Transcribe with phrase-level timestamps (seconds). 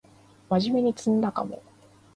[0.49, 1.61] まじめに詰んだかも